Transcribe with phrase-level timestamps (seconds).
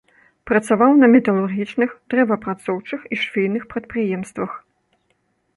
[0.51, 4.51] Працаваў на металургічных, дрэваапрацоўчых і швейных прадпрыемствах.